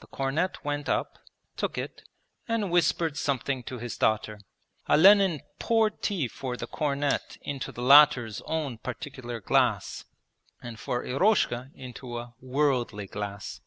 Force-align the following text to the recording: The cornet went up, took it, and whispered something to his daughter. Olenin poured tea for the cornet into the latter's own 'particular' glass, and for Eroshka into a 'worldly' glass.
The 0.00 0.06
cornet 0.06 0.64
went 0.64 0.88
up, 0.88 1.18
took 1.58 1.76
it, 1.76 2.02
and 2.48 2.70
whispered 2.70 3.18
something 3.18 3.62
to 3.64 3.76
his 3.76 3.98
daughter. 3.98 4.40
Olenin 4.88 5.42
poured 5.58 6.00
tea 6.00 6.28
for 6.28 6.56
the 6.56 6.66
cornet 6.66 7.36
into 7.42 7.72
the 7.72 7.82
latter's 7.82 8.40
own 8.46 8.78
'particular' 8.78 9.40
glass, 9.40 10.06
and 10.62 10.80
for 10.80 11.04
Eroshka 11.04 11.72
into 11.74 12.16
a 12.16 12.32
'worldly' 12.40 13.08
glass. 13.08 13.60